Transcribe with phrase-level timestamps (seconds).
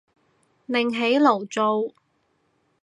[0.65, 1.93] 另起爐灶